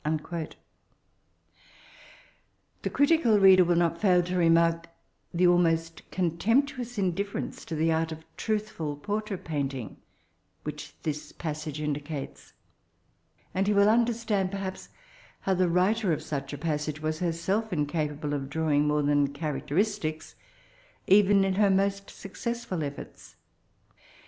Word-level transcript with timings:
"* 0.00 0.02
The 0.04 0.56
critical 2.92 3.38
reader 3.38 3.62
will 3.62 3.76
not 3.76 4.00
fail 4.00 4.24
to 4.24 4.36
remark 4.36 4.88
the 5.32 5.46
almost 5.46 6.10
con 6.10 6.32
temptuous 6.32 6.98
indifiference 6.98 7.64
to 7.66 7.76
the 7.76 7.92
art 7.92 8.10
of 8.10 8.24
truthfhl 8.36 9.00
portrait 9.00 9.44
painting 9.44 9.98
which 10.64 11.00
this 11.04 11.30
passage 11.30 11.80
indicates; 11.80 12.54
and 13.54 13.68
he 13.68 13.72
will 13.72 13.88
under 13.88 14.12
stand, 14.14 14.50
perimpB, 14.50 14.88
how 15.42 15.54
the 15.54 15.68
writer 15.68 16.12
of 16.12 16.24
such 16.24 16.52
a 16.52 16.58
passage 16.58 17.00
was 17.00 17.20
herself 17.20 17.70
incapabte 17.70 18.32
of 18.32 18.50
drawing 18.50 18.88
more 18.88 19.04
than 19.04 19.32
characteristics, 19.32 20.34
even 21.06 21.44
in 21.44 21.54
her 21.54 21.70
most 21.70 22.08
snccessfhl 22.08 22.82
efforts. 22.82 23.36